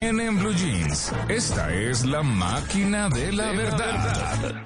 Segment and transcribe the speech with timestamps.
[0.00, 4.62] En, Blue Jeans, esta es la máquina de la verdad.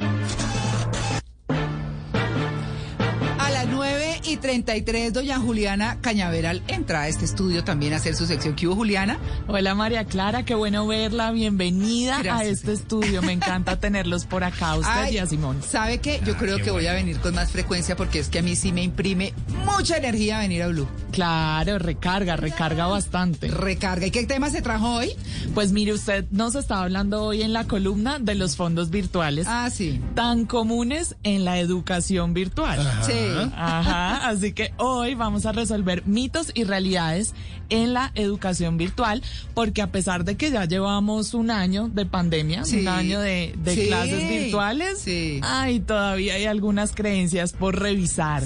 [4.33, 8.55] Y 33, doña Juliana Cañaveral entra a este estudio también a hacer su sección.
[8.55, 9.19] ¿Qué hubo, Juliana?
[9.47, 11.31] Hola María Clara, qué bueno verla.
[11.33, 13.21] Bienvenida a este estudio.
[13.23, 15.61] Me encanta tenerlos por acá, usted Ay, y a Simón.
[15.63, 16.21] ¿Sabe qué?
[16.25, 18.73] Yo creo que voy a venir con más frecuencia porque es que a mí sí
[18.73, 19.35] me imprime
[19.67, 20.89] mucha energía venir a Blue.
[21.11, 23.49] Claro, recarga, recarga bastante.
[23.49, 24.07] Recarga.
[24.07, 25.11] ¿Y qué tema se trajo hoy?
[25.55, 29.69] Pues mire, usted nos está hablando hoy en la columna de los fondos virtuales Ah,
[29.71, 30.01] sí.
[30.15, 32.81] tan comunes en la educación virtual.
[33.05, 33.13] Sí.
[33.57, 37.35] Ajá, así que hoy vamos a resolver mitos y realidades
[37.69, 39.23] en la educación virtual,
[39.55, 42.81] porque a pesar de que ya llevamos un año de pandemia, Sí.
[42.81, 43.87] un año de, de Sí.
[43.87, 45.41] clases virtuales, Sí.
[45.43, 48.43] ay, todavía hay algunas creencias por revisar.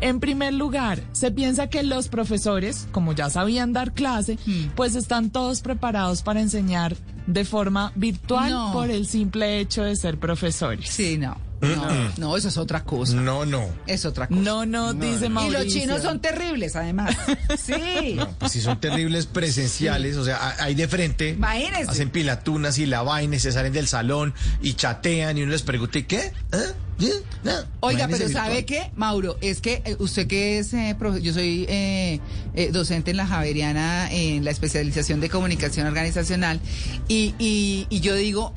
[0.00, 4.68] En primer lugar, se piensa que los profesores, como ya sabían dar clase, Hmm.
[4.76, 8.72] pues están todos preparados para enseñar de forma virtual No.
[8.72, 10.88] por el simple hecho de ser profesores.
[10.88, 11.36] Sí, no.
[11.60, 13.14] No, no, eso es otra cosa.
[13.14, 13.68] No, no.
[13.86, 14.40] Es otra cosa.
[14.40, 15.64] No, no, dice y Mauricio.
[15.64, 17.16] los chinos son terribles, además.
[17.58, 18.18] Sí.
[18.38, 21.30] Pues si son terribles presenciales, o sea, ahí de frente.
[21.30, 21.90] Imagínese.
[21.90, 25.62] Hacen pilatunas y la vaina y se salen del salón y chatean y uno les
[25.62, 26.32] pregunta, ¿y qué?
[26.52, 26.58] ¿Ah?
[26.98, 27.12] ¿Sí?
[27.44, 27.52] No.
[27.80, 29.36] Oiga, Imagínese pero ¿sabe qué, Mauro?
[29.40, 32.20] Es que eh, usted que es, eh, profe- yo soy eh,
[32.54, 36.60] eh, docente en la Javeriana en la especialización de comunicación organizacional
[37.08, 38.52] y, y, y yo digo,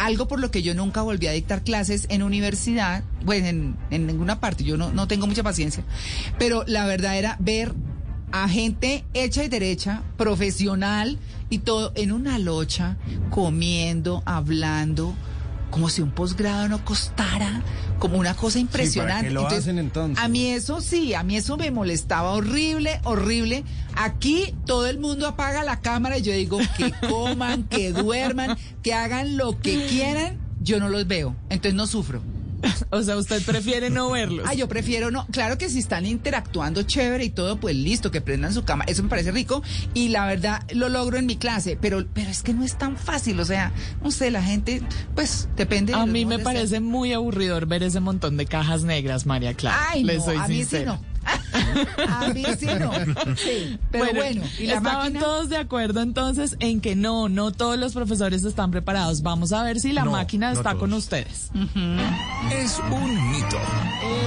[0.00, 4.06] algo por lo que yo nunca volví a dictar clases en universidad, pues en, en
[4.06, 5.84] ninguna parte, yo no, no tengo mucha paciencia,
[6.38, 7.74] pero la verdad era ver
[8.32, 11.18] a gente hecha y derecha, profesional
[11.50, 12.96] y todo en una locha,
[13.28, 15.14] comiendo, hablando,
[15.70, 17.62] como si un posgrado no costara,
[18.00, 19.28] como una cosa impresionante.
[19.28, 20.22] qué lo hacen entonces?
[20.22, 23.62] A mí eso sí, a mí eso me molestaba horrible, horrible.
[23.94, 28.94] Aquí todo el mundo apaga la cámara y yo digo que coman, que duerman, que
[28.94, 32.22] hagan lo que quieran, yo no los veo, entonces no sufro.
[32.90, 34.46] O sea, usted prefiere no verlos.
[34.48, 35.26] Ah, yo prefiero no.
[35.26, 38.84] Claro que si están interactuando chévere y todo, pues listo, que prendan su cama.
[38.86, 39.62] Eso me parece rico
[39.94, 42.96] y la verdad lo logro en mi clase, pero, pero es que no es tan
[42.96, 43.38] fácil.
[43.40, 44.82] O sea, no sé, la gente,
[45.14, 45.92] pues depende.
[45.92, 49.26] de a los mí me de parece muy aburridor ver ese montón de cajas negras,
[49.26, 49.78] María Clara.
[49.90, 51.00] Ay, no, soy a mí sí no.
[52.08, 52.90] A mí sí no.
[53.36, 55.20] Sí, pero bueno, y la estaban máquina.
[55.20, 59.22] todos de acuerdo entonces en que no, no todos los profesores están preparados.
[59.22, 61.50] Vamos a ver si la No, máquina no está con ustedes.
[62.52, 63.56] Es un mito.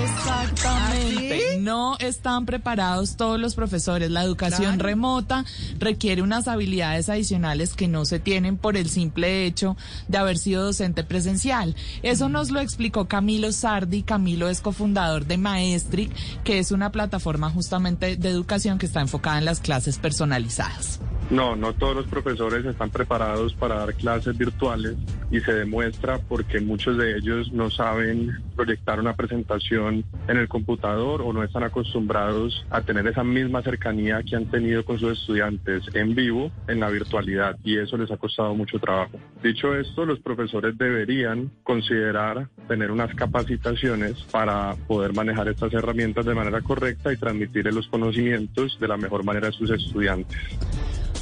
[0.03, 1.33] Exactamente.
[1.33, 1.59] ¿Ah, sí?
[1.59, 4.09] No están preparados todos los profesores.
[4.11, 4.83] La educación Claro.
[4.83, 5.45] remota
[5.79, 9.75] requiere unas habilidades adicionales que no se tienen por el simple hecho
[10.07, 11.75] de haber sido docente presencial.
[12.01, 14.03] Eso nos lo explicó Camilo Sardi.
[14.03, 16.11] Camilo es cofundador de Maestric,
[16.43, 17.12] que es una plataforma
[17.51, 20.99] justamente de educación que está enfocada en las clases personalizadas.
[21.29, 24.95] No, no todos los profesores están preparados para dar clases virtuales
[25.33, 31.23] y se demuestra porque muchos de ellos no saben proyectar una presentación en el computador
[31.23, 35.83] o no están acostumbrados a tener esa misma cercanía que han tenido con sus estudiantes
[35.95, 39.17] en vivo en la virtualidad y eso les ha costado mucho trabajo.
[39.41, 46.35] Dicho esto, los profesores deberían considerar tener unas capacitaciones para poder manejar estas herramientas de
[46.35, 50.37] manera correcta y transmitir los conocimientos de la mejor manera a sus estudiantes.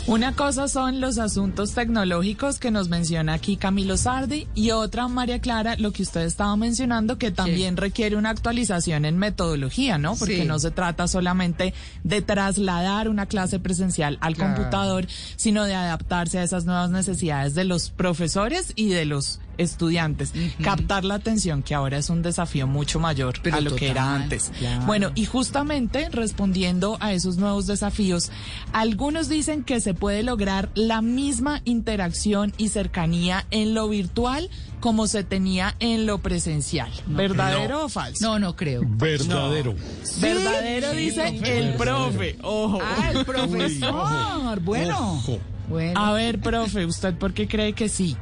[0.08, 5.40] Una cosa son los asuntos tecnológicos que nos menciona aquí Camilo Sardi y otra, María
[5.40, 10.16] Clara, lo que usted estaba mencionando, que también requiere una actualización en metodología, ¿no?
[10.16, 10.46] Porque Sí.
[10.46, 11.74] no se trata solamente
[12.04, 14.56] de trasladar una clase presencial al Claro.
[14.56, 15.06] computador,
[15.38, 20.34] sino de adaptarse a esas nuevas necesidades de los profesores y de los estudiantes.
[20.62, 24.16] Captar la atención, que ahora es un desafío mucho mayor Pero a lo que era
[24.16, 24.52] antes.
[24.58, 24.86] claro.
[24.86, 28.32] Bueno, y justamente respondiendo a esos nuevos desafíos,
[28.74, 35.08] algunos dicen que se puede lograr la misma interacción y cercanía en lo virtual como
[35.08, 36.92] se tenía en lo presencial.
[37.06, 38.26] ¿Verdadero o falso?
[38.26, 38.82] No, no creo.
[38.86, 39.76] Verdadero.
[40.20, 42.38] Verdadero dice el profe.
[42.42, 42.80] Ojo.
[42.82, 44.60] Ah, el profesor.
[44.62, 45.14] Bueno.
[45.14, 45.40] Ojo.
[45.70, 46.00] Bueno.
[46.00, 48.18] A ver, profe, ¿usted por qué cree que sí?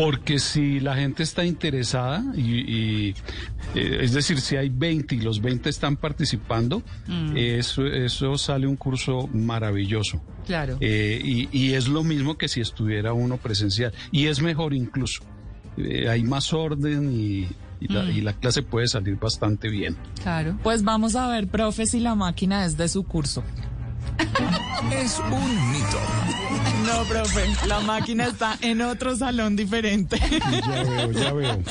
[0.00, 3.14] Porque si la gente está interesada, y, y,
[3.74, 6.82] eh, es decir, si hay 20 y los 20 están participando,
[7.34, 10.22] eso, eso sale un curso maravilloso.
[10.46, 10.78] Claro.
[10.80, 13.92] Eh, y, y es lo mismo que si estuviera uno presencial.
[14.10, 15.22] Y es mejor incluso.
[15.76, 17.48] Eh, hay más orden y,
[17.80, 19.96] y la, y la clase puede salir bastante bien.
[20.22, 20.56] Claro.
[20.62, 23.42] Pues vamos a ver, profe, si la máquina es de su curso.
[24.92, 25.98] Es un mito.
[26.90, 30.18] No, profe, la máquina está en otro salón diferente.
[30.66, 31.62] Ya veo, ya veo.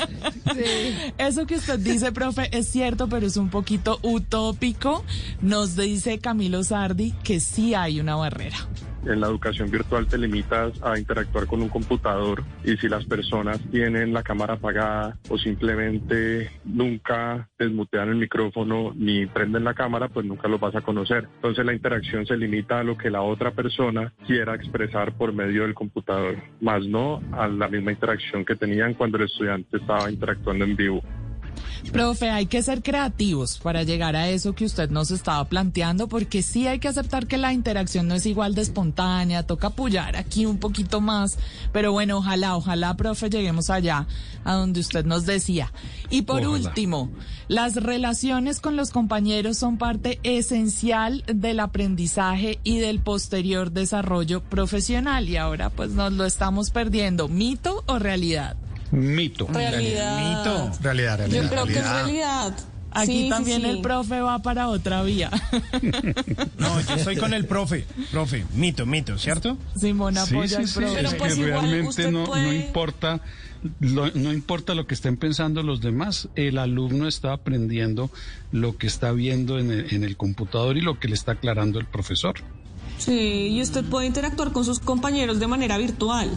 [1.18, 5.04] Eso que usted dice, profe, es cierto, pero es un poquito utópico.
[5.42, 8.56] Nos dice Camilo Sardi que sí hay una barrera.
[9.04, 13.58] En la educación virtual te limitas a interactuar con un computador y si las personas
[13.70, 20.26] tienen la cámara apagada o simplemente nunca desmutean el micrófono ni prenden la cámara, pues
[20.26, 21.28] nunca los vas a conocer.
[21.36, 25.62] Entonces la interacción se limita a lo que la otra persona quiera expresar por medio
[25.62, 30.64] del computador, más no a la misma interacción que tenían cuando el estudiante estaba interactuando
[30.64, 31.02] en vivo.
[31.92, 36.42] Profe, hay que ser creativos para llegar a eso que usted nos estaba planteando, porque
[36.42, 40.46] sí hay que aceptar que la interacción no es igual de espontánea, toca apoyar aquí
[40.46, 41.38] un poquito más,
[41.72, 44.06] pero bueno, ojalá, ojalá, profe, lleguemos allá,
[44.44, 45.72] a donde usted nos decía.
[46.10, 47.10] Y por último,
[47.48, 55.28] las relaciones con los compañeros son parte esencial del aprendizaje y del posterior desarrollo profesional,
[55.28, 58.56] y ahora pues nos lo estamos perdiendo, mito o realidad.
[58.90, 59.46] Mito.
[59.52, 60.18] Realidad.
[60.38, 60.72] Mito.
[60.82, 61.42] Realidad, realidad.
[61.42, 62.04] Yo creo que es realidad.
[62.04, 62.58] realidad.
[62.92, 63.68] Aquí Sí, también sí.
[63.68, 65.30] el profe va para otra vía.
[66.58, 67.86] No, yo estoy con el profe.
[68.10, 69.56] Profe, mito, mito, ¿cierto?
[69.76, 70.94] Simón Sí, apoya sí, al sí, profe.
[70.96, 73.20] Pero es pues que igual realmente usted no, puede- no importa
[73.78, 78.10] lo, no importa lo que estén pensando los demás, el alumno está aprendiendo
[78.52, 81.78] lo que está viendo en el, en el computador y lo que le está aclarando
[81.78, 82.36] el profesor.
[83.00, 86.28] Sí, y usted puede interactuar con sus compañeros de manera virtual.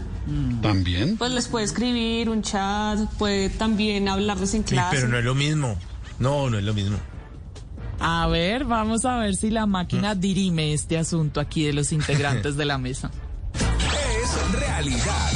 [0.62, 1.18] También.
[1.18, 4.95] Pues les puede escribir un chat, puede también hablarles en Sí, clase.
[4.95, 5.75] pero no es lo mismo.
[6.19, 6.98] No, no es lo mismo.
[8.00, 12.56] A ver, vamos a ver si la máquina dirime este asunto aquí de los integrantes
[12.56, 13.12] de la mesa.
[14.24, 15.31] Es realidad.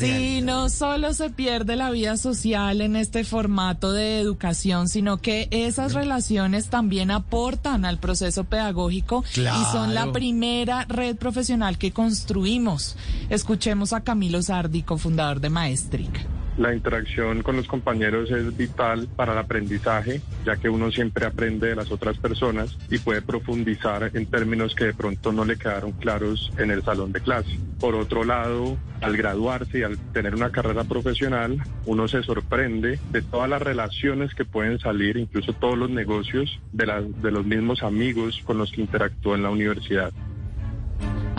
[0.00, 5.48] Sí, no solo se pierde la vida social en este formato de educación, sino que
[5.50, 12.96] esas relaciones también aportan al proceso pedagógico y son la primera red profesional que construimos.
[13.28, 16.39] Escuchemos a Camilo Sardi, cofundador de Maestric.
[16.60, 21.68] La interacción con los compañeros es vital para el aprendizaje, ya que uno siempre aprende
[21.68, 25.92] de las otras personas y puede profundizar en términos que de pronto no le quedaron
[25.92, 27.58] claros en el salón de clase.
[27.80, 33.22] Por otro lado, al graduarse y al tener una carrera profesional, uno se sorprende de
[33.22, 38.42] todas las relaciones que pueden salir, incluso todos los negocios de, de los mismos amigos
[38.44, 40.12] con los que interactúa en la universidad.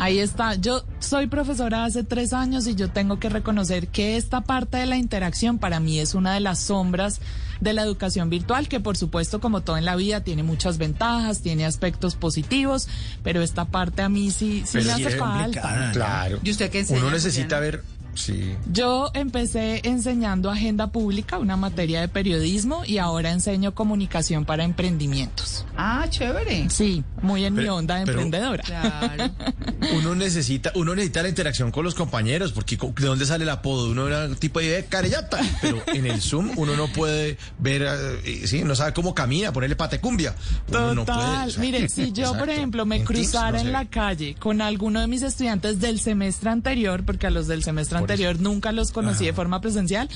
[0.02, 0.56] Ahí está.
[0.56, 4.88] Yo soy profesora hace tres años y yo tengo que reconocer que esta parte de
[4.88, 7.22] la interacción para mí es una de las sombras
[7.60, 11.42] de la educación virtual, que por supuesto, como todo en la vida, tiene muchas ventajas,
[11.42, 12.88] tiene aspectos positivos,
[13.22, 15.92] pero esta parte a mí sí, sí Pero me sí hace falta.
[15.94, 16.40] Claro.
[16.44, 17.84] ¿Y usted qué enseña, Uno necesita ver.
[18.14, 18.56] Sí.
[18.70, 25.66] Yo empecé enseñando agenda pública, una materia de periodismo, y ahora enseño comunicación para emprendimientos.
[25.78, 26.70] Ah, chévere.
[26.70, 28.64] Sí, muy en mi onda de pero- emprendedora.
[28.64, 29.30] Claro.
[29.96, 33.90] Uno necesita, uno necesita la interacción con los compañeros, porque ¿de dónde sale el apodo?
[33.92, 37.86] Uno era un tipo de carellata, pero en el Zoom uno no puede ver,
[38.26, 40.36] eh, sí, no sabe cómo camina, ponerle patecumbia.
[40.70, 41.48] Uno no puede, Total.
[41.48, 43.72] o sea, Mire, si yo, por ejemplo, me En cruzara no en ve.
[43.72, 48.00] la calle con alguno de mis estudiantes del semestre anterior, porque a los del semestre
[48.00, 50.10] Por anterior nunca los conocí de forma presencial,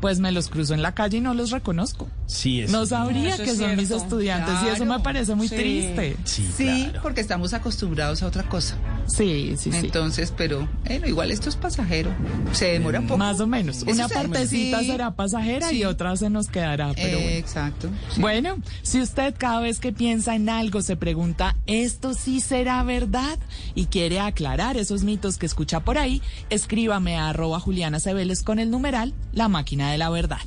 [0.00, 2.08] pues me los cruzo en la calle y no los reconozco.
[2.26, 2.70] Sí, es.
[2.70, 5.56] No sabría que son mis estudiantes y eso me parece muy Sí.
[5.56, 6.16] triste.
[6.24, 7.00] Sí, Sí, claro.
[7.02, 8.76] porque estamos acostumbrados a otra cosa.
[9.10, 9.78] Sí, sí, sí.
[9.78, 12.10] Entonces, pero bueno, igual esto es pasajero.
[12.52, 13.18] Se demora un poco.
[13.18, 13.78] Más o menos.
[13.78, 14.86] Eso Una partecita sí.
[14.86, 17.30] será pasajera y otra se nos quedará, pero Eh, bueno.
[17.36, 17.88] Exacto.
[18.14, 18.20] sí.
[18.20, 23.38] Bueno, si usted cada vez que piensa en algo se pregunta, ¿esto sí será verdad?
[23.74, 28.58] Y quiere aclarar esos mitos que escucha por ahí, escríbame a arroba Juliana Cebeles con
[28.58, 30.38] el numeral La Máquina de la Verdad.